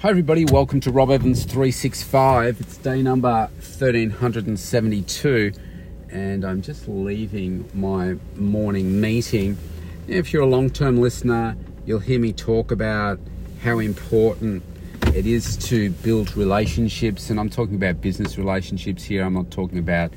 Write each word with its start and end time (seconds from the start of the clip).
Hi, 0.00 0.10
everybody. 0.10 0.44
Welcome 0.44 0.80
to 0.80 0.90
Rob 0.90 1.10
Evans 1.10 1.44
365. 1.44 2.60
It's 2.60 2.76
day 2.76 3.00
number 3.00 3.48
1372, 3.54 5.52
and 6.10 6.44
I'm 6.44 6.60
just 6.60 6.86
leaving 6.86 7.66
my 7.72 8.16
morning 8.34 9.00
meeting. 9.00 9.56
If 10.06 10.34
you're 10.34 10.42
a 10.42 10.46
long 10.46 10.68
term 10.68 11.00
listener, 11.00 11.56
you'll 11.86 12.00
hear 12.00 12.20
me 12.20 12.34
talk 12.34 12.72
about 12.72 13.18
how 13.62 13.78
important 13.78 14.62
it 15.14 15.24
is 15.24 15.56
to 15.68 15.88
build 15.88 16.36
relationships, 16.36 17.30
and 17.30 17.40
I'm 17.40 17.48
talking 17.48 17.76
about 17.76 18.02
business 18.02 18.36
relationships 18.36 19.02
here. 19.02 19.24
I'm 19.24 19.32
not 19.32 19.50
talking 19.50 19.78
about 19.78 20.12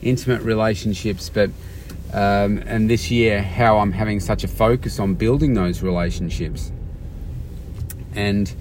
intimate 0.00 0.42
relationships, 0.42 1.28
but 1.28 1.50
um, 2.12 2.58
and 2.66 2.88
this 2.88 3.10
year, 3.10 3.42
how 3.42 3.78
I'm 3.78 3.90
having 3.90 4.20
such 4.20 4.44
a 4.44 4.48
focus 4.48 5.00
on 5.00 5.14
building 5.14 5.54
those 5.54 5.82
relationships. 5.82 6.70
And 8.14 8.54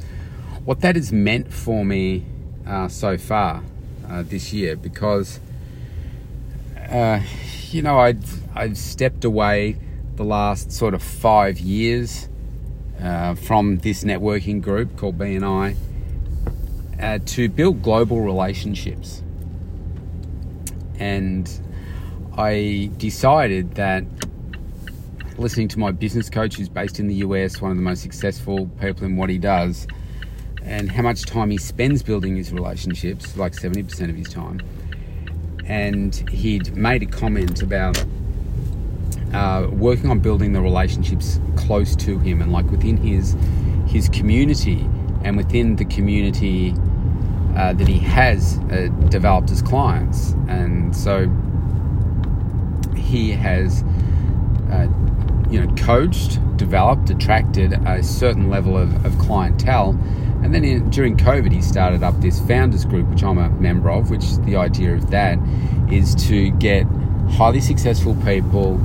what 0.66 0.82
that 0.82 0.95
has 0.95 1.11
meant 1.11 1.52
for 1.52 1.84
me 1.84 2.26
uh, 2.66 2.88
so 2.88 3.17
far 3.17 3.63
uh, 4.08 4.23
this 4.23 4.53
year, 4.53 4.76
because, 4.76 5.39
uh, 6.89 7.20
you 7.70 7.81
know, 7.81 7.99
I've, 7.99 8.55
I've 8.55 8.77
stepped 8.77 9.26
away 9.26 9.77
the 10.16 10.23
last 10.23 10.72
sort 10.72 10.94
of 10.94 11.03
five 11.03 11.59
years 11.59 12.30
uh, 13.02 13.36
from 13.36 13.77
this 13.80 14.03
networking 14.03 14.62
group 14.62 14.95
called 14.95 15.17
BNI 15.17 15.76
uh, 17.00 17.20
to 17.25 17.50
build 17.50 17.81
global 17.81 18.22
relationships. 18.22 19.22
And 21.00 21.50
I 22.38 22.89
decided 22.98 23.75
that 23.75 24.05
listening 25.38 25.67
to 25.70 25.80
my 25.80 25.91
business 25.91 26.30
coach, 26.30 26.55
who's 26.55 26.70
based 26.70 27.00
in 27.00 27.08
the 27.08 27.16
US, 27.16 27.59
one 27.59 27.72
of 27.72 27.77
the 27.77 27.84
most 27.84 28.02
successful 28.02 28.67
people 28.80 29.05
in 29.05 29.17
what 29.17 29.30
he 29.30 29.38
does, 29.38 29.88
and 30.66 30.91
how 30.91 31.03
much 31.03 31.26
time 31.26 31.49
he 31.49 31.58
spends 31.58 32.03
building 32.03 32.35
his 32.35 32.52
relationships, 32.52 33.35
like 33.38 33.53
70% 33.53 34.09
of 34.09 34.16
his 34.16 34.30
time. 34.30 34.61
And 35.66 36.16
he'd 36.30 36.75
made 36.75 37.03
a 37.03 37.06
comment 37.06 37.61
about 37.61 38.03
uh, 39.34 39.67
working 39.72 40.09
on 40.09 40.19
building 40.19 40.53
the 40.53 40.61
relationships 40.61 41.39
close 41.56 41.95
to 41.95 42.19
him 42.19 42.41
and 42.41 42.52
like 42.52 42.69
within 42.69 42.97
his 42.97 43.36
his 43.88 44.09
community 44.09 44.88
and 45.23 45.38
within 45.38 45.75
the 45.75 45.86
community 45.86 46.73
uh, 47.56 47.73
that 47.73 47.88
he 47.88 48.00
has 48.00 48.58
uh, 48.72 48.89
developed 49.09 49.52
as 49.52 49.61
clients. 49.61 50.31
And 50.47 50.95
so 50.95 51.30
he 52.95 53.31
has, 53.31 53.84
uh, 54.72 54.88
you 55.50 55.64
know, 55.64 55.73
coached, 55.75 56.39
developed, 56.58 57.09
attracted 57.09 57.73
a 57.86 58.02
certain 58.02 58.50
level 58.50 58.78
of, 58.78 59.06
of 59.06 59.17
clientele. 59.19 59.94
And 60.44 60.53
then 60.53 60.63
in, 60.63 60.89
during 60.89 61.17
COVID, 61.17 61.52
he 61.52 61.61
started 61.61 62.03
up 62.03 62.19
this 62.22 62.39
founders 62.41 62.86
group, 62.86 63.08
which 63.08 63.23
I'm 63.23 63.38
a 63.38 63.49
member 63.49 63.89
of. 63.89 64.09
Which 64.09 64.36
the 64.39 64.58
idea 64.58 64.94
of 64.94 65.09
that 65.11 65.39
is 65.91 66.16
to 66.27 66.52
get 66.52 66.85
highly 67.31 67.61
successful 67.61 68.16
people. 68.25 68.75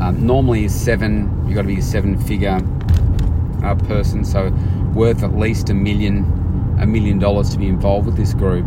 Um, 0.00 0.26
normally, 0.26 0.68
seven. 0.68 1.30
You've 1.46 1.54
got 1.54 1.62
to 1.62 1.68
be 1.68 1.78
a 1.78 1.82
seven-figure 1.82 2.60
uh, 3.62 3.74
person, 3.86 4.24
so 4.24 4.50
worth 4.94 5.22
at 5.22 5.36
least 5.36 5.70
a 5.70 5.74
million, 5.74 6.24
a 6.80 6.86
million 6.86 7.18
dollars 7.18 7.50
to 7.50 7.58
be 7.58 7.68
involved 7.68 8.06
with 8.06 8.16
this 8.16 8.34
group 8.34 8.64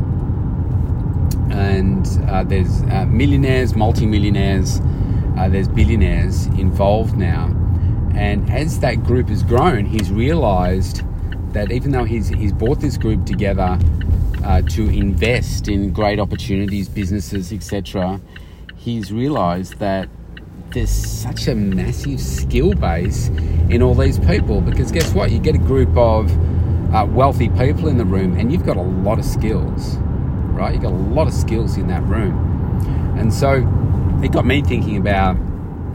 and 1.52 2.08
uh, 2.28 2.44
there's 2.44 2.84
uh, 2.84 3.06
millionaires, 3.08 3.76
multimillionaires, 3.76 4.82
uh, 5.38 5.48
there's 5.50 5.68
billionaires 5.68 6.48
involved 6.48 7.18
now. 7.18 7.46
And 8.16 8.50
as 8.50 8.80
that 8.80 9.04
group 9.04 9.30
has 9.30 9.44
grown, 9.44 9.86
he's 9.86 10.12
realized 10.12 11.02
that 11.58 11.72
even 11.72 11.92
though 11.92 12.04
he's, 12.04 12.30
he's 12.30 12.54
brought 12.54 12.80
this 12.80 12.98
group 12.98 13.26
together 13.26 13.78
uh, 14.44 14.62
to 14.62 14.90
invest 14.90 15.68
in 15.68 15.92
great 15.92 16.20
opportunities, 16.20 16.88
businesses, 16.88 17.52
etc., 17.52 18.22
he's 18.76 19.12
realized 19.12 19.80
that 19.80 20.08
there's 20.70 20.90
such 20.90 21.48
a 21.48 21.56
massive 21.56 22.20
skill 22.20 22.74
base 22.74 23.30
in 23.70 23.82
all 23.82 23.96
these 23.96 24.20
people 24.20 24.62
because 24.62 24.92
guess 24.92 25.14
what? 25.14 25.32
You 25.32 25.40
get 25.40 25.56
a 25.56 25.60
group 25.60 25.96
of 25.98 26.32
uh, 26.94 27.06
wealthy 27.10 27.50
people 27.50 27.88
in 27.88 27.98
the 27.98 28.06
room 28.06 28.38
and 28.38 28.52
you've 28.52 28.66
got 28.66 28.78
a 28.78 28.82
lot 28.82 29.20
of 29.20 29.26
skills 29.26 29.98
right? 30.58 30.74
You've 30.74 30.84
got 30.84 30.94
a 30.94 30.96
lot 30.96 31.28
of 31.28 31.34
skills 31.34 31.78
in 31.78 31.88
that 31.88 32.04
room. 32.04 32.36
And 33.18 33.34
so 33.34 33.56
it 34.24 34.32
got 34.32 34.46
me 34.46 34.62
thinking 34.62 34.98
about 34.98 35.38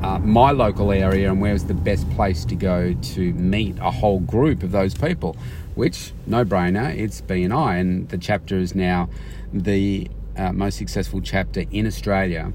uh, 0.03 0.19
my 0.19 0.51
local 0.51 0.91
area 0.93 1.31
and 1.31 1.41
where's 1.41 1.65
the 1.65 1.75
best 1.75 2.09
place 2.11 2.45
to 2.47 2.55
go 2.55 2.95
to 2.95 3.33
meet 3.35 3.79
a 3.79 3.91
whole 3.91 4.21
group 4.21 4.63
of 4.63 4.73
those 4.73 4.95
people, 4.95 5.37
which, 5.75 6.13
no 6.27 6.45
brainer, 6.45 6.97
it's 6.97 7.21
BNI. 7.21 7.81
And 7.81 8.09
the 8.09 8.19
chapter 8.19 8.57
is 8.57 8.75
now 8.75 9.09
the 9.53 10.09
uh, 10.37 10.53
most 10.53 10.77
successful 10.77 11.21
chapter 11.21 11.65
in 11.71 11.87
Australia. 11.87 12.53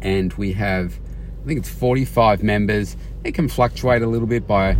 And 0.00 0.32
we 0.34 0.52
have, 0.52 0.98
I 1.42 1.46
think 1.46 1.60
it's 1.60 1.70
45 1.70 2.42
members. 2.42 2.96
It 3.24 3.32
can 3.32 3.48
fluctuate 3.48 4.02
a 4.02 4.06
little 4.06 4.28
bit 4.28 4.46
by 4.46 4.76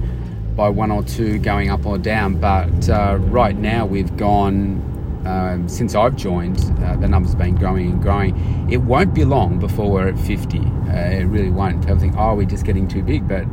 by 0.56 0.68
one 0.68 0.90
or 0.90 1.02
two 1.02 1.38
going 1.38 1.70
up 1.70 1.86
or 1.86 1.96
down, 1.96 2.38
but 2.38 2.88
uh, 2.90 3.16
right 3.18 3.56
now 3.56 3.86
we've 3.86 4.14
gone 4.18 4.91
um, 5.24 5.68
since 5.68 5.94
I've 5.94 6.16
joined, 6.16 6.58
uh, 6.82 6.96
the 6.96 7.08
numbers 7.08 7.32
have 7.32 7.38
been 7.38 7.54
growing 7.54 7.90
and 7.90 8.02
growing. 8.02 8.70
It 8.70 8.78
won't 8.78 9.14
be 9.14 9.24
long 9.24 9.58
before 9.58 9.90
we're 9.90 10.08
at 10.08 10.18
50. 10.18 10.58
Uh, 10.58 10.62
it 10.62 11.24
really 11.24 11.50
won't. 11.50 11.80
People 11.80 11.98
think, 11.98 12.14
oh, 12.16 12.34
we're 12.34 12.46
just 12.46 12.64
getting 12.64 12.88
too 12.88 13.02
big. 13.02 13.28
But 13.28 13.44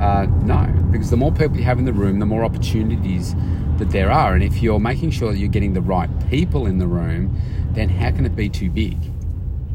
uh, 0.00 0.26
no, 0.44 0.66
because 0.90 1.10
the 1.10 1.16
more 1.16 1.32
people 1.32 1.56
you 1.56 1.64
have 1.64 1.78
in 1.78 1.84
the 1.84 1.92
room, 1.92 2.20
the 2.20 2.26
more 2.26 2.44
opportunities 2.44 3.34
that 3.78 3.90
there 3.90 4.10
are. 4.10 4.34
And 4.34 4.42
if 4.44 4.62
you're 4.62 4.78
making 4.78 5.10
sure 5.10 5.32
that 5.32 5.38
you're 5.38 5.48
getting 5.48 5.74
the 5.74 5.80
right 5.80 6.10
people 6.28 6.66
in 6.66 6.78
the 6.78 6.86
room, 6.86 7.36
then 7.72 7.88
how 7.88 8.10
can 8.10 8.24
it 8.24 8.36
be 8.36 8.48
too 8.48 8.70
big? 8.70 8.96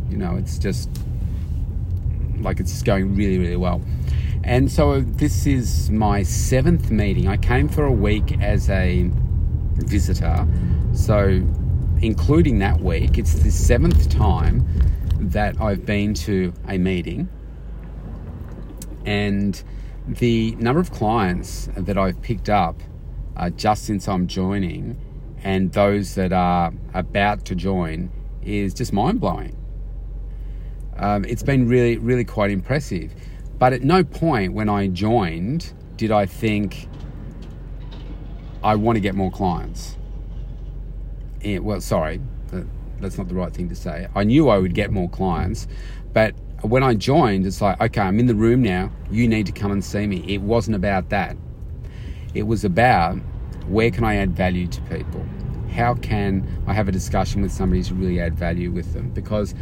You 0.09 0.17
know, 0.17 0.35
it's 0.35 0.57
just 0.57 0.89
like 2.39 2.59
it's 2.59 2.71
just 2.71 2.85
going 2.85 3.15
really, 3.15 3.37
really 3.37 3.55
well. 3.55 3.81
And 4.43 4.71
so 4.71 5.01
this 5.01 5.47
is 5.47 5.89
my 5.89 6.23
seventh 6.23 6.91
meeting. 6.91 7.27
I 7.27 7.37
came 7.37 7.67
for 7.67 7.83
a 7.83 7.91
week 7.91 8.39
as 8.41 8.69
a 8.69 9.09
visitor 9.77 10.47
so, 10.95 11.45
including 12.01 12.59
that 12.59 12.79
week, 12.79 13.17
it's 13.17 13.33
the 13.33 13.51
seventh 13.51 14.09
time 14.09 14.65
that 15.19 15.59
I've 15.59 15.85
been 15.85 16.13
to 16.15 16.53
a 16.67 16.77
meeting, 16.77 17.27
and 19.05 19.61
the 20.07 20.55
number 20.55 20.79
of 20.79 20.91
clients 20.91 21.67
that 21.75 21.97
I've 21.97 22.21
picked 22.21 22.49
up 22.49 22.81
uh, 23.35 23.49
just 23.49 23.83
since 23.83 24.07
I'm 24.07 24.27
joining 24.27 24.97
and 25.43 25.73
those 25.73 26.15
that 26.15 26.31
are 26.31 26.73
about 26.93 27.43
to 27.45 27.55
join 27.55 28.09
is 28.41 28.73
just 28.73 28.93
mind 28.93 29.19
blowing. 29.19 29.55
Um, 30.95 31.25
it's 31.25 31.43
been 31.43 31.67
really, 31.67 31.97
really 31.97 32.23
quite 32.23 32.51
impressive. 32.51 33.13
But 33.59 33.73
at 33.73 33.83
no 33.83 34.03
point 34.03 34.53
when 34.53 34.69
I 34.69 34.87
joined 34.87 35.73
did 35.97 36.11
I 36.11 36.25
think 36.25 36.87
I 38.65 38.75
want 38.75 38.97
to 38.97 38.99
get 38.99 39.15
more 39.15 39.31
clients 39.31 39.95
well, 41.45 41.81
sorry, 41.81 42.21
that's 42.99 43.17
not 43.17 43.27
the 43.27 43.35
right 43.35 43.53
thing 43.53 43.69
to 43.69 43.75
say. 43.75 44.07
I 44.15 44.23
knew 44.23 44.49
I 44.49 44.57
would 44.57 44.73
get 44.73 44.91
more 44.91 45.09
clients, 45.09 45.67
but 46.13 46.33
when 46.61 46.81
I 46.81 46.95
joined, 46.95 47.45
it's 47.45 47.61
like, 47.61 47.79
okay, 47.79 48.01
I'm 48.01 48.19
in 48.19 48.25
the 48.25 48.35
room 48.35 48.63
now. 48.63 48.91
You 49.11 49.27
need 49.27 49.45
to 49.45 49.51
come 49.51 49.71
and 49.71 49.83
see 49.83 50.07
me. 50.07 50.23
It 50.27 50.41
wasn't 50.41 50.75
about 50.75 51.09
that. 51.09 51.37
It 52.33 52.43
was 52.43 52.65
about 52.65 53.17
where 53.67 53.91
can 53.91 54.03
I 54.03 54.15
add 54.15 54.35
value 54.35 54.67
to 54.67 54.81
people? 54.83 55.25
How 55.71 55.93
can 55.95 56.47
I 56.67 56.73
have 56.73 56.87
a 56.87 56.91
discussion 56.91 57.41
with 57.41 57.51
somebody 57.51 57.83
to 57.83 57.93
really 57.93 58.19
add 58.19 58.35
value 58.35 58.71
with 58.71 58.93
them? 58.93 59.11
Because 59.11 59.53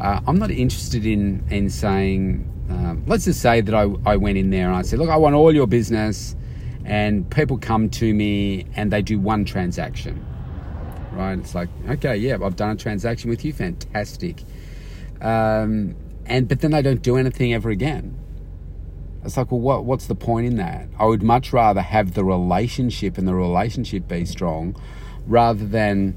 uh, 0.00 0.20
I'm 0.26 0.38
not 0.38 0.50
interested 0.50 1.06
in 1.06 1.44
in 1.50 1.70
saying, 1.70 2.44
um, 2.68 3.04
let's 3.06 3.24
just 3.24 3.40
say 3.40 3.60
that 3.60 3.74
I, 3.74 3.88
I 4.04 4.16
went 4.16 4.36
in 4.36 4.50
there 4.50 4.66
and 4.66 4.76
I 4.76 4.82
said, 4.82 4.98
look, 4.98 5.08
I 5.08 5.16
want 5.16 5.34
all 5.34 5.54
your 5.54 5.66
business, 5.66 6.34
and 6.84 7.30
people 7.30 7.58
come 7.58 7.90
to 7.90 8.12
me 8.12 8.66
and 8.74 8.92
they 8.92 9.02
do 9.02 9.18
one 9.18 9.44
transaction 9.44 10.24
right? 11.12 11.38
It's 11.38 11.54
like, 11.54 11.68
okay, 11.88 12.16
yeah, 12.16 12.38
I've 12.42 12.56
done 12.56 12.70
a 12.70 12.76
transaction 12.76 13.30
with 13.30 13.44
you, 13.44 13.52
fantastic. 13.52 14.42
Um, 15.20 15.94
and 16.26 16.48
but 16.48 16.60
then 16.60 16.70
they 16.70 16.82
don't 16.82 17.02
do 17.02 17.16
anything 17.16 17.52
ever 17.52 17.70
again. 17.70 18.18
It's 19.24 19.36
like, 19.36 19.50
well, 19.52 19.60
what, 19.60 19.84
what's 19.84 20.06
the 20.06 20.14
point 20.14 20.46
in 20.46 20.56
that? 20.56 20.88
I 20.98 21.04
would 21.04 21.22
much 21.22 21.52
rather 21.52 21.82
have 21.82 22.14
the 22.14 22.24
relationship 22.24 23.18
and 23.18 23.28
the 23.28 23.34
relationship 23.34 24.08
be 24.08 24.24
strong 24.24 24.80
rather 25.26 25.66
than. 25.66 26.16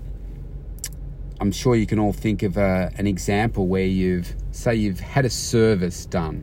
I'm 1.42 1.52
sure 1.52 1.76
you 1.76 1.88
can 1.88 2.00
all 2.00 2.14
think 2.14 2.42
of 2.42 2.56
a, 2.56 2.94
an 2.96 3.06
example 3.06 3.68
where 3.68 3.86
you've, 3.86 4.34
say, 4.52 4.76
you've 4.76 5.02
had 5.02 5.26
a 5.26 5.30
service 5.30 6.06
done. 6.06 6.42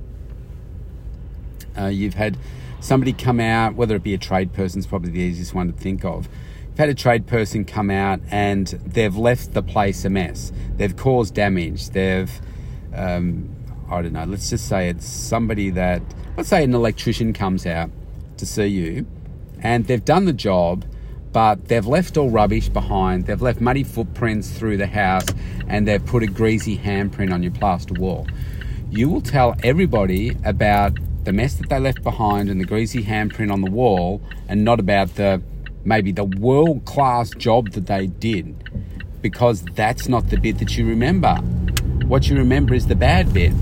Uh, 1.79 1.87
you've 1.87 2.13
had 2.15 2.37
somebody 2.81 3.13
come 3.13 3.41
out, 3.41 3.75
whether 3.75 3.97
it 3.97 4.03
be 4.03 4.15
a 4.15 4.19
trade 4.19 4.53
person, 4.53 4.81
is 4.81 4.87
probably 4.87 5.11
the 5.11 5.21
easiest 5.21 5.55
one 5.55 5.73
to 5.73 5.79
think 5.79 6.05
of 6.05 6.29
You've 6.71 6.79
had 6.79 6.89
a 6.89 6.95
trade 6.95 7.27
person 7.27 7.65
come 7.65 7.91
out 7.91 8.21
and 8.31 8.69
they've 8.69 9.17
left 9.17 9.55
the 9.55 9.63
place 9.63 10.05
a 10.05 10.11
mess. 10.11 10.53
They've 10.77 10.97
caused 10.97 11.35
damage. 11.35 11.91
They've, 11.91 12.31
um, 12.95 13.55
I 13.91 14.03
don't 14.03 14.13
know, 14.13 14.25
let's 14.25 14.51
just 14.51 14.69
say 14.69 14.89
it's 14.89 15.05
somebody 15.05 15.71
that, 15.71 16.01
let's 16.37 16.49
say 16.49 16.63
an 16.63 16.73
electrician 16.73 17.33
comes 17.33 17.67
out 17.67 17.91
to 18.37 18.47
see 18.47 18.67
you 18.67 19.07
and 19.61 19.85
they've 19.87 20.05
done 20.05 20.27
the 20.27 20.33
job, 20.33 20.85
but 21.33 21.67
they've 21.67 21.87
left 21.87 22.17
all 22.17 22.31
rubbish 22.31 22.69
behind. 22.69 23.27
They've 23.27 23.43
left 23.43 23.61
muddy 23.61 23.83
footprints 23.83 24.51
through 24.51 24.77
the 24.77 24.87
house 24.87 25.27
and 25.67 25.89
they've 25.89 26.05
put 26.05 26.23
a 26.23 26.29
greasy 26.29 26.79
handprint 26.79 27.33
on 27.33 27.43
your 27.43 27.53
plaster 27.53 27.95
wall. 27.95 28.29
You 28.91 29.09
will 29.09 29.21
tell 29.23 29.57
everybody 29.65 30.37
about 30.45 30.99
the 31.25 31.33
mess 31.33 31.55
that 31.55 31.69
they 31.69 31.79
left 31.79 32.03
behind 32.03 32.49
and 32.49 32.61
the 32.61 32.65
greasy 32.65 33.05
handprint 33.05 33.53
on 33.53 33.61
the 33.61 33.71
wall 33.71 34.23
and 34.49 34.65
not 34.65 34.81
about 34.81 35.15
the 35.17 35.43
maybe 35.85 36.13
the 36.13 36.25
world 36.25 36.85
class 36.85 37.31
job 37.31 37.71
that 37.71 37.87
they 37.87 38.07
did 38.07 38.55
because 39.23 39.63
that's 39.75 40.09
not 40.09 40.29
the 40.31 40.37
bit 40.37 40.59
that 40.59 40.77
you 40.77 40.87
remember. 40.87 41.35
What 42.07 42.29
you 42.29 42.37
remember 42.37 42.75
is 42.75 42.87
the 42.87 42.95
bad 42.95 43.33
bit 43.33 43.53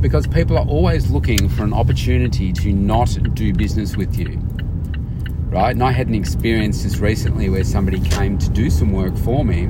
because 0.00 0.26
people 0.26 0.56
are 0.58 0.66
always 0.66 1.10
looking 1.10 1.48
for 1.48 1.64
an 1.64 1.72
opportunity 1.72 2.52
to 2.52 2.72
not 2.72 3.16
do 3.34 3.52
business 3.52 3.96
with 3.96 4.16
you. 4.18 4.38
Right? 5.50 5.70
And 5.70 5.82
I 5.82 5.92
had 5.92 6.08
an 6.08 6.14
experience 6.14 6.82
just 6.82 7.00
recently 7.00 7.48
where 7.48 7.64
somebody 7.64 8.00
came 8.00 8.38
to 8.38 8.50
do 8.50 8.70
some 8.70 8.92
work 8.92 9.16
for 9.16 9.44
me. 9.44 9.64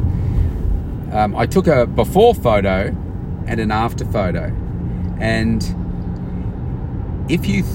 Um, 1.13 1.35
I 1.37 1.47
took 1.47 1.67
a 1.69 1.87
before 1.87 2.35
photo 2.35 2.89
and 3.47 3.61
an 3.61 3.71
after 3.71 4.05
photo. 4.05 4.53
And 5.21 5.63
if 7.29 7.47
you 7.47 7.63
th- 7.63 7.75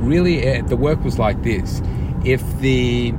really, 0.00 0.58
uh, 0.58 0.62
the 0.62 0.76
work 0.76 1.02
was 1.04 1.18
like 1.18 1.42
this 1.42 1.82
if 2.24 2.42
the 2.60 3.14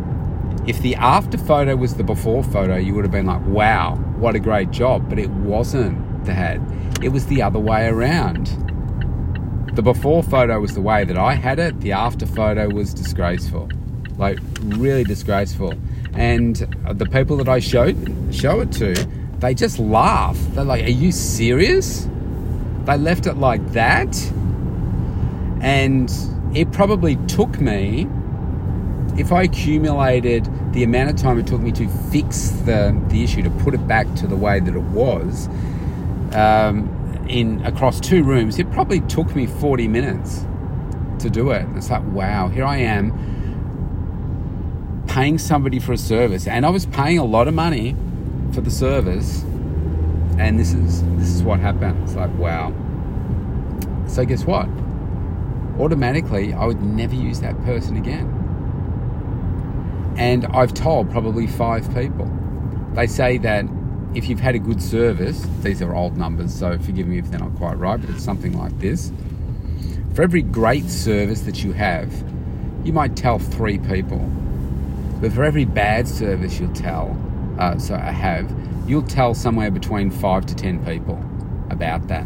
if 0.68 0.82
the 0.82 0.96
after 0.96 1.38
photo 1.38 1.76
was 1.76 1.96
the 1.96 2.04
before 2.04 2.44
photo, 2.44 2.76
you 2.76 2.94
would 2.94 3.04
have 3.04 3.12
been 3.12 3.26
like, 3.26 3.44
wow, 3.48 3.96
what 4.18 4.36
a 4.36 4.40
great 4.40 4.72
job. 4.72 5.10
But 5.10 5.18
it 5.18 5.30
wasn't, 5.30 6.26
Dad. 6.26 6.62
It 7.02 7.10
was 7.10 7.26
the 7.28 7.42
other 7.42 7.60
way 7.60 7.88
around. 7.88 8.48
The 9.74 9.82
before 9.82 10.22
photo 10.22 10.60
was 10.60 10.76
the 10.76 10.82
way 10.82 11.06
that 11.06 11.18
I 11.18 11.34
had 11.34 11.58
it, 11.60 11.80
the 11.80 11.94
after 11.94 12.26
photo 12.26 12.70
was 12.70 12.94
disgraceful. 12.94 13.70
Like, 14.18 14.38
really 14.64 15.04
disgraceful. 15.04 15.74
And 16.14 16.58
the 16.92 17.06
people 17.06 17.38
that 17.38 17.48
I 17.48 17.60
showed 17.60 17.98
show 18.32 18.60
it 18.60 18.72
to, 18.74 18.94
they 19.40 19.56
just 19.56 19.80
laugh. 19.80 20.38
They're 20.52 20.66
like, 20.66 20.84
Are 20.84 20.90
you 20.90 21.12
serious? 21.12 22.08
They 22.84 22.98
left 22.98 23.26
it 23.26 23.38
like 23.38 23.66
that. 23.72 24.14
And 25.62 26.12
it 26.54 26.72
probably 26.72 27.16
took 27.28 27.60
me 27.60 28.08
if 29.18 29.32
I 29.34 29.44
accumulated 29.44 30.48
the 30.74 30.84
amount 30.84 31.10
of 31.10 31.18
time 31.18 31.38
it 31.40 31.48
took 31.48 31.62
me 31.62 31.72
to 31.74 31.88
fix 32.10 32.52
the, 32.66 32.98
the 33.10 33.24
issue, 33.24 33.44
to 33.44 33.50
put 33.50 33.74
it 33.74 33.86
back 33.88 34.14
to 34.16 34.28
the 34.28 34.36
way 34.36 34.60
that 34.60 34.74
it 34.74 34.82
was, 34.82 35.50
um, 36.34 36.96
in 37.28 37.64
across 37.66 38.00
two 38.00 38.24
rooms, 38.24 38.58
it 38.60 38.72
probably 38.72 39.02
took 39.02 39.36
me 39.36 39.46
40 39.46 39.88
minutes 39.88 40.46
to 41.20 41.30
do 41.30 41.52
it. 41.52 41.68
It's 41.76 41.90
like, 41.90 42.04
wow, 42.08 42.48
here 42.48 42.64
I 42.64 42.78
am 42.78 43.12
paying 45.08 45.38
somebody 45.38 45.80
for 45.80 45.94
a 45.94 45.98
service, 45.98 46.48
and 46.48 46.66
I 46.66 46.70
was 46.70 46.86
paying 46.86 47.18
a 47.18 47.26
lot 47.26 47.48
of 47.48 47.54
money 47.54 47.96
for 48.54 48.62
the 48.62 48.72
service, 48.72 49.44
and 50.38 50.58
this 50.58 50.74
is 50.74 51.04
this 51.18 51.30
is 51.30 51.44
what 51.44 51.60
happened. 51.60 52.02
It's 52.04 52.16
like, 52.16 52.34
wow. 52.38 52.74
So 54.08 54.24
guess 54.26 54.46
what? 54.46 54.70
Automatically, 55.80 56.54
I 56.54 56.66
would 56.66 56.82
never 56.82 57.16
use 57.16 57.40
that 57.40 57.60
person 57.64 57.96
again. 57.96 58.36
And 60.18 60.46
I've 60.48 60.74
told 60.74 61.10
probably 61.10 61.48
five 61.48 61.88
people. 61.96 62.30
They 62.94 63.08
say 63.08 63.38
that 63.38 63.66
if 64.14 64.28
you've 64.28 64.40
had 64.40 64.56
a 64.56 64.60
good 64.60 64.82
service, 64.82 65.48
these 65.62 65.82
are 65.82 65.96
old 65.96 66.18
numbers, 66.18 66.54
so 66.54 66.78
forgive 66.80 67.08
me 67.08 67.20
if 67.20 67.30
they're 67.32 67.40
not 67.40 67.56
quite 67.56 67.78
right, 67.78 68.02
but 68.02 68.10
it's 68.10 68.24
something 68.24 68.58
like 68.58 68.78
this. 68.80 69.14
For 70.16 70.24
every 70.24 70.42
great 70.42 70.90
service 70.90 71.42
that 71.42 71.64
you 71.64 71.72
have, 71.74 72.12
you 72.84 72.92
might 72.92 73.16
tell 73.16 73.40
three 73.40 73.78
people. 73.78 74.20
But 75.22 75.32
for 75.32 75.44
every 75.44 75.66
bad 75.66 76.08
service 76.08 76.60
you'll 76.60 76.74
tell, 76.74 77.16
uh, 77.60 77.78
so 77.78 77.96
I 77.96 78.12
have, 78.12 78.52
you'll 78.88 79.04
tell 79.04 79.34
somewhere 79.34 79.70
between 79.72 80.10
five 80.12 80.46
to 80.48 80.56
ten 80.56 80.84
people 80.84 81.24
about 81.70 82.08
that. 82.08 82.26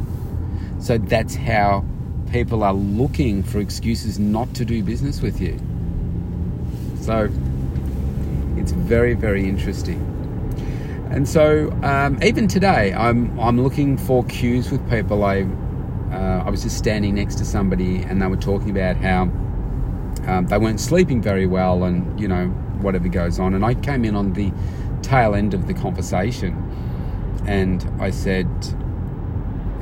So 0.79 0.97
that's 0.97 1.35
how 1.35 1.85
people 2.33 2.63
are 2.63 2.73
looking 2.73 3.43
for 3.43 3.59
excuses 3.59 4.17
not 4.17 4.51
to 4.55 4.65
do 4.65 4.83
business 4.83 5.21
with 5.21 5.39
you. 5.39 5.57
So 6.99 7.29
it's 8.57 8.71
very, 8.71 9.13
very 9.13 9.47
interesting. 9.47 10.09
And 11.11 11.29
so, 11.29 11.71
um, 11.83 12.21
even 12.23 12.47
today, 12.47 12.91
I'm 12.91 13.39
I'm 13.39 13.61
looking 13.61 13.97
for 13.97 14.25
cues 14.25 14.71
with 14.71 14.81
people. 14.89 15.23
I 15.23 15.43
uh, 16.11 16.43
I 16.45 16.49
was 16.49 16.63
just 16.63 16.75
standing 16.75 17.13
next 17.13 17.35
to 17.35 17.45
somebody, 17.45 17.97
and 17.97 18.19
they 18.19 18.25
were 18.25 18.35
talking 18.35 18.71
about 18.71 18.97
how 18.97 19.23
um, 20.25 20.47
they 20.49 20.57
weren't 20.57 20.79
sleeping 20.79 21.21
very 21.21 21.45
well, 21.45 21.83
and 21.83 22.19
you 22.19 22.27
know 22.27 22.47
whatever 22.81 23.09
goes 23.09 23.37
on. 23.39 23.53
And 23.53 23.63
I 23.63 23.75
came 23.75 24.03
in 24.05 24.15
on 24.15 24.33
the 24.33 24.51
tail 25.03 25.35
end 25.35 25.53
of 25.53 25.67
the 25.67 25.73
conversation, 25.75 26.55
and 27.45 27.87
I 27.99 28.09
said 28.09 28.47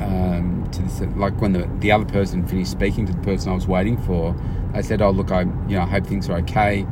um, 0.01 0.67
to 0.71 0.81
this, 0.81 1.01
like 1.15 1.39
when 1.39 1.53
the 1.53 1.69
the 1.79 1.91
other 1.91 2.05
person 2.05 2.45
finished 2.45 2.71
speaking 2.71 3.05
to 3.05 3.13
the 3.13 3.21
person 3.21 3.51
I 3.51 3.55
was 3.55 3.67
waiting 3.67 3.97
for, 3.97 4.35
I 4.73 4.81
said, 4.81 5.01
"Oh, 5.01 5.11
look, 5.11 5.31
I 5.31 5.41
you 5.41 5.75
know 5.77 5.81
I 5.81 5.87
hope 5.87 6.05
things 6.05 6.29
are 6.29 6.37
okay." 6.39 6.85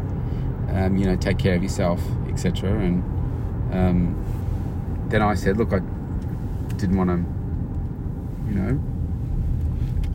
um, 0.73 0.97
you 0.97 1.05
know, 1.05 1.15
take 1.15 1.37
care 1.37 1.55
of 1.55 1.63
yourself, 1.63 2.01
etc. 2.29 2.69
And 2.79 3.03
um, 3.73 5.07
then 5.09 5.21
I 5.21 5.35
said, 5.35 5.57
look, 5.57 5.73
I 5.73 5.79
didn't 6.77 6.97
want 6.97 7.09
to, 7.09 8.51
you 8.51 8.59
know, 8.59 8.79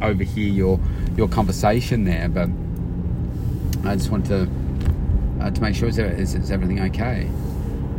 overhear 0.02 0.48
your 0.48 0.80
your 1.16 1.28
conversation 1.28 2.04
there, 2.04 2.28
but 2.28 2.48
I 3.88 3.96
just 3.96 4.10
wanted 4.10 4.28
to 4.28 5.44
uh, 5.44 5.50
to 5.50 5.60
make 5.60 5.74
sure 5.74 5.88
is, 5.88 5.98
is, 5.98 6.34
is 6.34 6.50
everything 6.50 6.80
okay. 6.80 7.28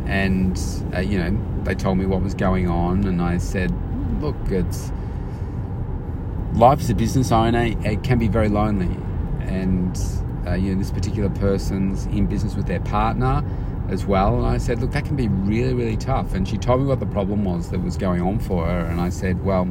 And 0.06 0.58
uh, 0.94 1.00
you 1.00 1.18
know, 1.18 1.38
they 1.64 1.74
told 1.74 1.98
me 1.98 2.06
what 2.06 2.22
was 2.22 2.34
going 2.34 2.68
on, 2.68 3.04
and 3.04 3.20
I 3.20 3.38
said, 3.38 3.72
look, 4.20 4.36
it's 4.46 4.90
life 6.54 6.80
as 6.80 6.90
a 6.90 6.94
business 6.94 7.32
owner. 7.32 7.74
It 7.84 8.02
can 8.02 8.18
be 8.18 8.28
very 8.28 8.48
lonely, 8.48 8.96
and 9.40 9.98
uh, 10.46 10.54
you 10.54 10.72
know, 10.72 10.78
this 10.78 10.90
particular 10.90 11.30
person's 11.30 12.06
in 12.06 12.26
business 12.26 12.54
with 12.54 12.66
their 12.66 12.80
partner 12.80 13.44
as 13.88 14.04
well. 14.06 14.36
And 14.36 14.46
I 14.46 14.58
said, 14.58 14.80
look, 14.80 14.92
that 14.92 15.04
can 15.04 15.16
be 15.16 15.28
really, 15.28 15.74
really 15.74 15.96
tough. 15.96 16.34
And 16.34 16.46
she 16.46 16.58
told 16.58 16.80
me 16.80 16.86
what 16.86 17.00
the 17.00 17.06
problem 17.06 17.44
was 17.44 17.70
that 17.70 17.80
was 17.80 17.96
going 17.96 18.20
on 18.20 18.38
for 18.38 18.66
her. 18.66 18.80
And 18.86 19.00
I 19.00 19.10
said, 19.10 19.44
well, 19.44 19.62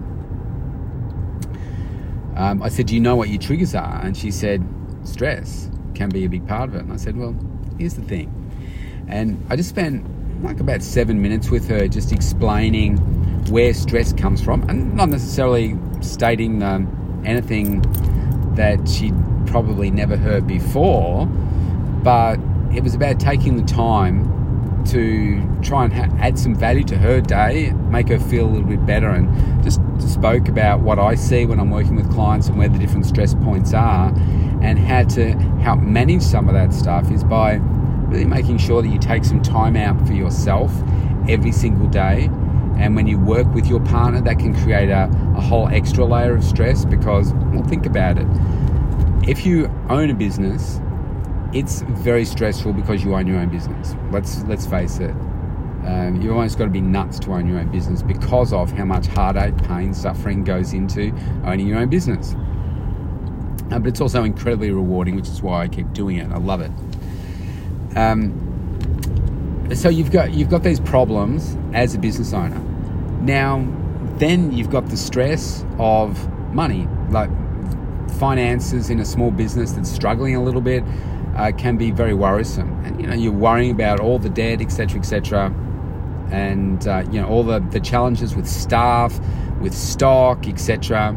um, 2.35 2.61
I 2.61 2.69
said, 2.69 2.87
do 2.87 2.95
you 2.95 3.01
know 3.01 3.15
what 3.15 3.29
your 3.29 3.39
triggers 3.39 3.75
are? 3.75 4.01
And 4.01 4.15
she 4.15 4.31
said, 4.31 4.65
stress 5.03 5.69
can 5.93 6.09
be 6.09 6.25
a 6.25 6.29
big 6.29 6.47
part 6.47 6.69
of 6.69 6.75
it. 6.75 6.81
And 6.83 6.93
I 6.93 6.97
said, 6.97 7.17
well, 7.17 7.35
here's 7.77 7.95
the 7.95 8.01
thing. 8.01 8.31
And 9.07 9.43
I 9.49 9.55
just 9.55 9.69
spent 9.69 10.05
like 10.43 10.59
about 10.59 10.81
seven 10.81 11.21
minutes 11.21 11.49
with 11.49 11.67
her 11.69 11.87
just 11.87 12.11
explaining 12.11 12.97
where 13.49 13.73
stress 13.73 14.13
comes 14.13 14.43
from 14.43 14.67
and 14.69 14.95
not 14.95 15.09
necessarily 15.09 15.77
stating 16.01 16.63
um, 16.63 17.21
anything 17.25 17.81
that 18.55 18.87
she'd 18.87 19.15
probably 19.45 19.91
never 19.91 20.17
heard 20.17 20.47
before, 20.47 21.25
but 22.03 22.39
it 22.73 22.83
was 22.83 22.93
about 22.93 23.19
taking 23.19 23.57
the 23.57 23.63
time 23.63 24.31
to 24.85 25.41
try 25.61 25.83
and 25.85 25.93
ha- 25.93 26.09
add 26.19 26.37
some 26.37 26.55
value 26.55 26.83
to 26.83 26.97
her 26.97 27.19
day, 27.21 27.71
make 27.89 28.07
her 28.09 28.19
feel 28.19 28.45
a 28.45 28.49
little 28.49 28.67
bit 28.67 28.85
better, 28.85 29.09
and 29.09 29.63
just 29.63 29.81
spoke 29.99 30.47
about 30.47 30.81
what 30.81 30.99
I 30.99 31.15
see 31.15 31.45
when 31.45 31.59
I'm 31.59 31.71
working 31.71 31.95
with 31.95 32.11
clients 32.11 32.47
and 32.47 32.57
where 32.57 32.69
the 32.69 32.77
different 32.77 33.05
stress 33.05 33.33
points 33.33 33.73
are, 33.73 34.13
and 34.61 34.77
how 34.77 35.03
to 35.03 35.33
help 35.59 35.79
manage 35.79 36.21
some 36.21 36.47
of 36.47 36.53
that 36.53 36.73
stuff 36.73 37.11
is 37.11 37.23
by 37.23 37.55
really 38.07 38.25
making 38.25 38.57
sure 38.57 38.81
that 38.81 38.89
you 38.89 38.99
take 38.99 39.25
some 39.25 39.41
time 39.41 39.75
out 39.75 40.05
for 40.05 40.13
yourself 40.13 40.71
every 41.27 41.51
single 41.51 41.87
day. 41.87 42.29
And 42.77 42.95
when 42.95 43.07
you 43.07 43.17
work 43.19 43.47
with 43.53 43.67
your 43.67 43.79
partner, 43.79 44.21
that 44.21 44.39
can 44.39 44.53
create 44.63 44.89
a, 44.89 45.09
a 45.35 45.41
whole 45.41 45.67
extra 45.69 46.05
layer 46.05 46.35
of 46.35 46.43
stress 46.43 46.85
because, 46.85 47.33
well, 47.33 47.63
think 47.63 47.85
about 47.85 48.17
it 48.17 48.27
if 49.27 49.45
you 49.45 49.65
own 49.89 50.09
a 50.09 50.13
business, 50.13 50.79
it's 51.51 51.81
very 51.81 52.25
stressful 52.25 52.73
because 52.73 53.03
you 53.03 53.15
own 53.15 53.25
your 53.27 53.37
own 53.37 53.49
business. 53.49 53.95
Let's 54.11 54.43
let's 54.43 54.67
face 54.67 54.99
it. 54.99 55.11
Um, 55.85 56.19
you've 56.21 56.35
almost 56.35 56.57
got 56.57 56.65
to 56.65 56.71
be 56.71 56.81
nuts 56.81 57.19
to 57.19 57.31
own 57.31 57.47
your 57.47 57.59
own 57.59 57.71
business 57.71 58.01
because 58.01 58.51
of 58.53 58.71
how 58.71 58.85
much 58.85 59.05
heartache, 59.07 59.55
pain, 59.67 59.93
suffering 59.93 60.43
goes 60.43 60.73
into 60.73 61.13
owning 61.43 61.67
your 61.67 61.77
own 61.77 61.89
business. 61.89 62.35
Uh, 63.71 63.79
but 63.79 63.87
it's 63.87 64.01
also 64.01 64.23
incredibly 64.23 64.71
rewarding, 64.71 65.15
which 65.15 65.27
is 65.27 65.41
why 65.41 65.63
I 65.63 65.67
keep 65.67 65.91
doing 65.93 66.17
it. 66.17 66.31
I 66.31 66.37
love 66.37 66.61
it. 66.61 66.71
Um, 67.97 68.41
so 69.73 69.89
you've 69.89 70.11
got 70.11 70.33
you've 70.33 70.49
got 70.49 70.61
these 70.63 70.79
problems 70.79 71.57
as 71.73 71.95
a 71.95 71.99
business 71.99 72.33
owner. 72.33 72.61
Now, 73.25 73.67
then 74.17 74.51
you've 74.51 74.69
got 74.69 74.87
the 74.89 74.97
stress 74.97 75.65
of 75.79 76.29
money, 76.53 76.87
like 77.09 77.29
finances 78.19 78.89
in 78.89 78.99
a 78.99 79.05
small 79.05 79.31
business 79.31 79.71
that's 79.71 79.91
struggling 79.91 80.35
a 80.35 80.43
little 80.43 80.61
bit 80.61 80.83
uh, 81.35 81.51
can 81.57 81.75
be 81.75 81.91
very 81.91 82.13
worrisome. 82.13 82.71
And 82.85 83.01
you 83.01 83.07
know, 83.07 83.15
you're 83.15 83.31
worrying 83.31 83.71
about 83.71 83.99
all 83.99 84.19
the 84.19 84.29
debt, 84.29 84.61
etc., 84.61 84.99
etc., 84.99 85.53
and 86.31 86.87
uh, 86.87 87.03
you 87.11 87.21
know 87.21 87.27
all 87.27 87.43
the 87.43 87.59
the 87.59 87.79
challenges 87.79 88.35
with 88.35 88.47
staff, 88.47 89.19
with 89.59 89.73
stock, 89.73 90.47
etc. 90.47 91.15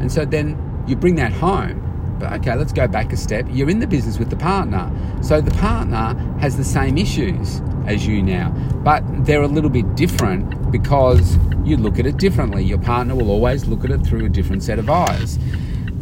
And 0.00 0.10
so 0.10 0.24
then 0.24 0.56
you 0.86 0.96
bring 0.96 1.16
that 1.16 1.32
home, 1.32 2.16
But 2.18 2.32
okay, 2.34 2.54
let's 2.54 2.72
go 2.72 2.88
back 2.88 3.12
a 3.12 3.16
step. 3.16 3.46
You're 3.50 3.70
in 3.70 3.80
the 3.80 3.86
business 3.86 4.18
with 4.18 4.30
the 4.30 4.36
partner. 4.36 4.90
So 5.22 5.40
the 5.40 5.50
partner 5.52 6.14
has 6.40 6.56
the 6.56 6.64
same 6.64 6.96
issues 6.96 7.60
as 7.90 8.06
you 8.06 8.22
now, 8.22 8.50
but 8.84 9.02
they're 9.24 9.42
a 9.42 9.48
little 9.48 9.70
bit 9.70 9.94
different 9.96 10.70
because 10.70 11.36
you 11.64 11.76
look 11.76 11.98
at 11.98 12.06
it 12.06 12.16
differently. 12.16 12.64
Your 12.64 12.78
partner 12.78 13.14
will 13.14 13.30
always 13.30 13.66
look 13.66 13.84
at 13.84 13.90
it 13.90 14.00
through 14.06 14.24
a 14.24 14.28
different 14.28 14.62
set 14.62 14.78
of 14.78 14.88
eyes. 14.88 15.38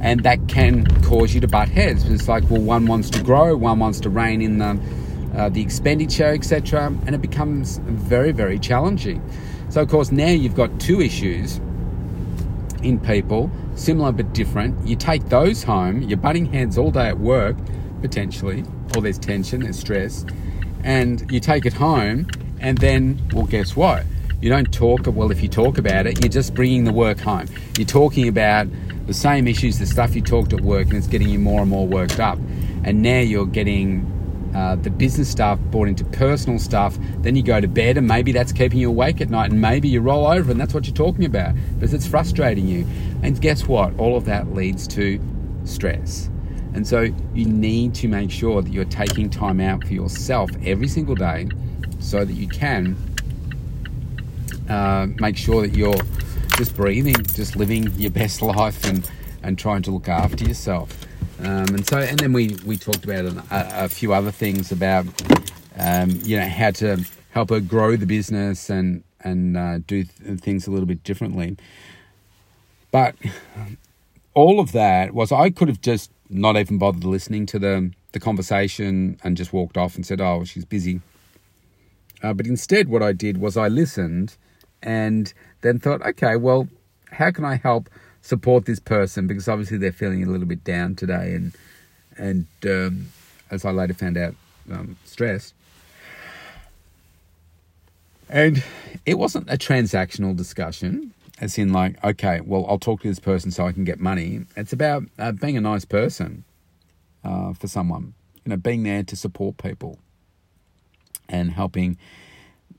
And 0.01 0.23
that 0.23 0.47
can 0.49 0.87
cause 1.03 1.35
you 1.35 1.41
to 1.41 1.49
butt 1.49 1.69
heads. 1.69 2.09
It's 2.09 2.29
like, 2.29 2.49
well, 2.49 2.61
one 2.61 2.87
wants 2.87 3.11
to 3.11 3.23
grow, 3.23 3.57
one 3.57 3.81
wants 3.81 3.99
to 4.01 4.11
rein 4.11 4.41
in 4.43 4.59
the, 4.59 4.79
uh, 5.37 5.49
the 5.49 5.61
expenditure, 5.61 6.33
etc. 6.33 6.87
And 7.07 7.15
it 7.15 7.21
becomes 7.21 7.79
very, 7.79 8.31
very 8.31 8.59
challenging. 8.59 9.21
So, 9.71 9.83
of 9.83 9.89
course, 9.89 10.13
now 10.13 10.29
you've 10.29 10.55
got 10.55 10.79
two 10.79 11.01
issues 11.01 11.61
in 12.83 13.01
people, 13.01 13.51
similar 13.75 14.13
but 14.13 14.33
different. 14.33 14.87
You 14.87 14.95
take 14.95 15.29
those 15.29 15.65
home, 15.65 16.03
you're 16.03 16.17
butting 16.17 16.47
heads 16.47 16.79
all 16.79 16.93
day 16.93 17.09
at 17.09 17.19
work, 17.19 17.57
potentially, 18.01 18.65
or 18.95 19.03
there's 19.03 19.19
tension, 19.19 19.63
there's 19.63 19.79
stress, 19.79 20.25
and 20.89 21.31
you 21.31 21.39
take 21.39 21.67
it 21.67 21.75
home, 21.75 22.27
and 22.61 22.79
then, 22.79 23.21
well, 23.35 23.45
guess 23.45 23.77
what? 23.77 24.07
You 24.41 24.49
don't 24.49 24.73
talk, 24.73 25.03
well, 25.07 25.31
if 25.31 25.43
you 25.43 25.49
talk 25.49 25.77
about 25.77 26.07
it, 26.07 26.25
you're 26.25 26.31
just 26.31 26.55
bringing 26.55 26.85
the 26.85 26.95
work 26.95 27.21
home. 27.21 27.47
You're 27.77 27.87
talking 27.87 28.27
about 28.27 28.69
the 29.07 29.13
same 29.13 29.47
issues, 29.47 29.79
the 29.79 29.85
stuff 29.85 30.17
you 30.17 30.23
talked 30.23 30.55
at 30.55 30.63
work, 30.63 30.87
and 30.87 30.97
it's 30.97 31.07
getting 31.07 31.29
you 31.29 31.39
more 31.39 31.61
and 31.61 31.69
more 31.69 31.87
worked 31.87 32.21
up. 32.21 32.39
And 32.85 33.03
now 33.03 33.19
you're 33.19 33.45
getting 33.45 34.51
uh, 34.57 34.77
the 34.77 34.89
business 34.89 35.29
stuff 35.29 35.59
brought 35.71 35.89
into 35.89 36.07
personal 36.07 36.59
stuff. 36.59 36.97
Then 37.19 37.37
you 37.37 37.43
go 37.43 37.61
to 37.61 37.69
bed, 37.69 37.99
and 37.99 38.09
maybe 38.09 38.33
that's 38.33 38.53
keeping 38.53 38.79
you 38.79 38.89
awake 38.89 39.21
at 39.21 39.29
night, 39.29 39.51
and 39.51 39.61
maybe 39.61 39.89
you 39.89 40.01
roll 40.01 40.27
over, 40.27 40.51
and 40.51 40.59
that's 40.59 40.73
what 40.73 40.87
you're 40.87 40.97
talking 40.97 41.27
about 41.27 41.55
because 41.75 41.93
it's 41.93 42.07
frustrating 42.07 42.67
you. 42.67 42.87
And 43.23 43.39
guess 43.39 43.67
what? 43.67 43.93
All 43.99 44.17
of 44.17 44.25
that 44.25 44.55
leads 44.55 44.89
to 44.89 45.21
stress. 45.65 46.31
And 46.75 46.87
so 46.87 47.09
you 47.35 47.47
need 47.47 47.95
to 47.97 48.09
make 48.09 48.31
sure 48.31 48.63
that 48.63 48.73
you're 48.73 48.85
taking 48.85 49.31
time 49.31 49.61
out 49.61 49.85
for 49.85 49.93
yourself 49.93 50.51
every 50.65 50.89
single 50.89 51.15
day 51.15 51.49
so 51.99 52.25
that 52.25 52.33
you 52.33 52.49
can 52.49 52.97
uh, 54.69 55.07
make 55.19 55.37
sure 55.37 55.67
that 55.67 55.77
you're 55.77 56.01
just 56.57 56.77
breathing, 56.77 57.15
just 57.35 57.57
living 57.57 57.91
your 57.93 58.11
best 58.23 58.43
life 58.43 58.85
and, 58.85 59.11
and 59.43 59.59
trying 59.59 59.83
to 59.83 59.91
look 59.91 60.09
after 60.09 60.45
yourself. 60.45 61.07
Um, 61.41 61.69
and 61.69 61.87
so, 61.87 61.99
and 61.99 62.19
then 62.19 62.33
we, 62.33 62.57
we 62.67 62.77
talked 62.77 63.05
about 63.05 63.25
a, 63.25 63.45
a 63.85 63.89
few 63.89 64.13
other 64.13 64.33
things 64.33 64.73
about, 64.73 65.07
um, 65.79 66.11
you 66.23 66.37
know, 66.37 66.47
how 66.49 66.73
to 66.73 67.05
help 67.31 67.51
her 67.51 67.61
grow 67.61 67.97
the 67.97 68.07
business 68.07 68.69
and, 68.71 69.05
and 69.23 69.57
uh, 69.57 69.79
do 69.79 70.05
th- 70.05 70.41
things 70.41 70.67
a 70.67 70.71
little 70.71 70.87
bit 70.87 71.05
differently. 71.05 71.57
But 72.91 73.15
all 74.35 74.59
of 74.61 74.73
that 74.73 75.15
was, 75.15 75.31
I 75.31 75.51
could 75.51 75.69
have 75.69 75.81
just 75.81 76.11
not 76.31 76.57
even 76.57 76.79
bothered 76.79 77.05
listening 77.05 77.47
to 77.47 77.59
the, 77.59 77.91
the 78.13 78.21
conversation 78.21 79.19
and 79.25 79.37
just 79.37 79.53
walked 79.53 79.77
off 79.77 79.97
and 79.97 80.05
said, 80.05 80.21
oh, 80.21 80.45
she's 80.45 80.65
busy. 80.65 81.01
Uh, 82.23 82.33
but 82.33 82.47
instead, 82.47 82.89
what 82.89 83.03
I 83.03 83.13
did 83.13 83.39
was 83.39 83.57
I 83.57 83.69
listened 83.69 84.37
and 84.83 85.33
then 85.61 85.79
thought, 85.79 86.03
okay, 86.03 86.37
well, 86.37 86.69
how 87.11 87.31
can 87.31 87.45
I 87.45 87.57
help 87.57 87.89
support 88.21 88.67
this 88.67 88.79
person 88.81 89.27
because 89.27 89.49
obviously 89.49 89.79
they're 89.79 89.93
feeling 89.93 90.23
a 90.23 90.27
little 90.27 90.47
bit 90.47 90.63
down 90.65 90.95
today 90.95 91.35
and 91.35 91.55
and 92.17 92.47
um, 92.65 93.09
as 93.51 93.65
I 93.65 93.71
later 93.71 93.95
found 93.95 94.17
out, 94.17 94.35
um, 94.71 94.97
stressed. 95.05 95.55
And 98.29 98.63
it 99.07 99.19
wasn't 99.19 99.49
a 99.49 99.57
transactional 99.57 100.37
discussion, 100.37 101.15
as 101.41 101.59
in 101.59 101.73
like, 101.73 102.03
okay, 102.05 102.41
well, 102.41 102.67
I'll 102.69 102.79
talk 102.79 103.03
to 103.03 103.09
this 103.09 103.21
person 103.21 103.51
so 103.51 103.67
I 103.67 103.73
can 103.73 103.85
get 103.85 104.01
money. 104.01 104.45
It's 104.57 104.73
about 104.73 105.05
uh, 105.19 105.33
being 105.33 105.57
a 105.57 105.61
nice 105.61 105.85
person 105.85 106.45
uh, 107.25 107.53
for 107.53 107.69
someone, 107.69 108.15
you 108.45 108.51
know, 108.51 108.57
being 108.57 108.83
there 108.83 109.03
to 109.05 109.17
support 109.17 109.57
people 109.57 109.99
and 111.29 111.53
helping 111.53 111.97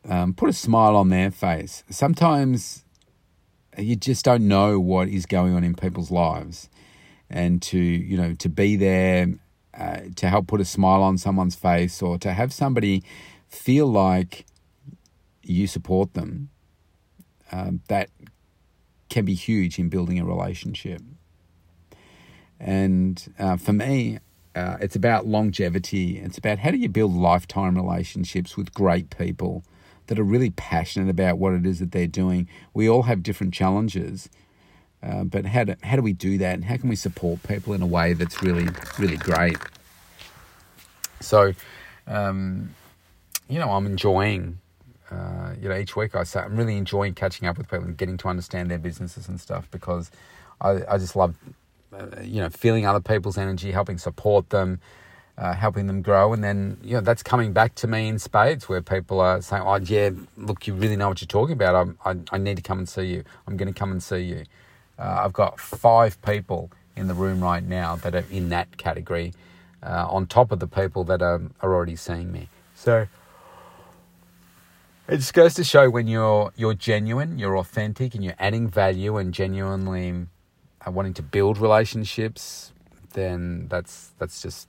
um, 0.07 0.33
put 0.33 0.49
a 0.49 0.53
smile 0.53 0.95
on 0.95 1.09
their 1.09 1.31
face. 1.31 1.83
Sometimes 1.89 2.83
you 3.77 3.95
just 3.95 4.25
don't 4.25 4.47
know 4.47 4.79
what 4.79 5.07
is 5.07 5.25
going 5.25 5.53
on 5.53 5.63
in 5.63 5.75
people's 5.75 6.11
lives, 6.11 6.69
and 7.29 7.61
to 7.61 7.77
you 7.77 8.17
know 8.17 8.33
to 8.33 8.49
be 8.49 8.75
there 8.75 9.27
uh, 9.77 10.01
to 10.15 10.27
help 10.27 10.47
put 10.47 10.59
a 10.59 10.65
smile 10.65 11.03
on 11.03 11.17
someone's 11.17 11.55
face 11.55 12.01
or 12.01 12.17
to 12.17 12.33
have 12.33 12.51
somebody 12.51 13.03
feel 13.47 13.87
like 13.87 14.45
you 15.43 15.67
support 15.67 16.13
them, 16.13 16.49
um, 17.51 17.81
that 17.87 18.09
can 19.09 19.25
be 19.25 19.33
huge 19.33 19.79
in 19.79 19.89
building 19.89 20.19
a 20.19 20.25
relationship. 20.25 21.01
And 22.59 23.33
uh, 23.39 23.57
for 23.57 23.73
me, 23.73 24.19
uh, 24.55 24.77
it's 24.81 24.95
about 24.95 25.25
longevity. 25.25 26.17
It's 26.19 26.37
about 26.37 26.59
how 26.59 26.71
do 26.71 26.77
you 26.77 26.89
build 26.89 27.13
lifetime 27.13 27.75
relationships 27.75 28.57
with 28.57 28.73
great 28.73 29.15
people 29.17 29.63
that 30.07 30.19
are 30.19 30.23
really 30.23 30.49
passionate 30.49 31.09
about 31.09 31.37
what 31.37 31.53
it 31.53 31.65
is 31.65 31.79
that 31.79 31.91
they're 31.91 32.07
doing. 32.07 32.47
We 32.73 32.89
all 32.89 33.03
have 33.03 33.21
different 33.21 33.53
challenges, 33.53 34.27
uh, 35.03 35.23
but 35.23 35.45
how 35.45 35.65
do, 35.65 35.75
how 35.83 35.95
do 35.95 36.01
we 36.01 36.13
do 36.13 36.37
that? 36.39 36.55
And 36.55 36.65
how 36.65 36.77
can 36.77 36.89
we 36.89 36.95
support 36.95 37.43
people 37.43 37.73
in 37.73 37.81
a 37.81 37.87
way 37.87 38.13
that's 38.13 38.41
really, 38.41 38.67
really 38.97 39.17
great? 39.17 39.57
So, 41.21 41.53
um, 42.07 42.73
you 43.47 43.59
know, 43.59 43.69
I'm 43.71 43.85
enjoying, 43.85 44.59
uh, 45.11 45.53
you 45.59 45.69
know, 45.69 45.75
each 45.75 45.95
week 45.95 46.15
I 46.15 46.23
say 46.23 46.41
I'm 46.41 46.55
really 46.55 46.77
enjoying 46.77 47.13
catching 47.13 47.47
up 47.47 47.57
with 47.57 47.67
people 47.69 47.85
and 47.85 47.97
getting 47.97 48.17
to 48.17 48.27
understand 48.27 48.69
their 48.69 48.77
businesses 48.77 49.27
and 49.27 49.39
stuff 49.39 49.69
because 49.71 50.11
I, 50.61 50.81
I 50.87 50.97
just 50.97 51.15
love, 51.15 51.35
uh, 51.93 52.21
you 52.21 52.41
know, 52.41 52.49
feeling 52.49 52.85
other 52.85 52.99
people's 52.99 53.37
energy, 53.37 53.71
helping 53.71 53.97
support 53.97 54.49
them, 54.49 54.79
uh, 55.37 55.53
helping 55.53 55.87
them 55.87 56.01
grow. 56.01 56.33
And 56.33 56.43
then, 56.43 56.77
you 56.83 56.93
know, 56.95 57.01
that's 57.01 57.23
coming 57.23 57.53
back 57.53 57.75
to 57.75 57.87
me 57.87 58.07
in 58.07 58.19
spades 58.19 58.69
where 58.69 58.81
people 58.81 59.19
are 59.19 59.41
saying, 59.41 59.63
oh, 59.65 59.75
yeah, 59.77 60.11
look, 60.37 60.67
you 60.67 60.73
really 60.73 60.95
know 60.95 61.09
what 61.09 61.21
you're 61.21 61.27
talking 61.27 61.53
about. 61.53 61.75
I'm, 61.75 61.97
I, 62.05 62.35
I 62.35 62.37
need 62.37 62.57
to 62.57 62.63
come 62.63 62.79
and 62.79 62.87
see 62.87 63.05
you. 63.05 63.23
I'm 63.47 63.57
going 63.57 63.71
to 63.71 63.77
come 63.77 63.91
and 63.91 64.03
see 64.03 64.19
you. 64.19 64.43
Uh, 64.99 65.21
I've 65.23 65.33
got 65.33 65.59
five 65.59 66.21
people 66.21 66.69
in 66.95 67.07
the 67.07 67.13
room 67.13 67.41
right 67.41 67.63
now 67.63 67.95
that 67.97 68.13
are 68.13 68.25
in 68.29 68.49
that 68.49 68.77
category 68.77 69.33
uh, 69.81 70.05
on 70.09 70.27
top 70.27 70.51
of 70.51 70.59
the 70.59 70.67
people 70.67 71.05
that 71.05 71.21
are, 71.21 71.41
are 71.61 71.73
already 71.73 71.95
seeing 71.95 72.31
me. 72.31 72.49
So 72.75 73.07
it 75.09 75.17
just 75.17 75.33
goes 75.33 75.53
to 75.55 75.63
show 75.63 75.89
when 75.89 76.07
you're, 76.07 76.51
you're 76.55 76.73
genuine, 76.73 77.39
you're 77.39 77.57
authentic, 77.57 78.15
and 78.15 78.23
you're 78.23 78.35
adding 78.39 78.67
value 78.67 79.17
and 79.17 79.33
genuinely 79.33 80.27
uh, 80.85 80.91
wanting 80.91 81.13
to 81.15 81.23
build 81.23 81.57
relationships, 81.57 82.71
then 83.13 83.67
that's, 83.67 84.11
that's 84.19 84.41
just 84.41 84.67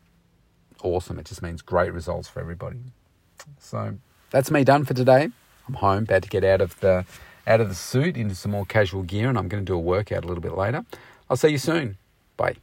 awesome. 0.82 1.18
It 1.18 1.26
just 1.26 1.42
means 1.42 1.62
great 1.62 1.92
results 1.92 2.28
for 2.28 2.40
everybody. 2.40 2.80
So 3.58 3.96
that's 4.30 4.50
me 4.50 4.64
done 4.64 4.84
for 4.84 4.94
today. 4.94 5.30
I'm 5.68 5.74
home, 5.74 6.02
about 6.04 6.22
to 6.22 6.28
get 6.28 6.44
out 6.44 6.60
of 6.60 6.78
the 6.80 7.04
out 7.46 7.60
of 7.60 7.68
the 7.68 7.74
suit 7.74 8.16
into 8.16 8.34
some 8.34 8.52
more 8.52 8.66
casual 8.66 9.02
gear, 9.02 9.28
and 9.28 9.38
I'm 9.38 9.48
going 9.48 9.64
to 9.64 9.66
do 9.66 9.74
a 9.74 9.78
workout 9.78 10.24
a 10.24 10.26
little 10.26 10.42
bit 10.42 10.56
later. 10.56 10.84
I'll 11.28 11.36
see 11.36 11.48
you 11.48 11.58
soon. 11.58 11.96
Bye. 12.36 12.56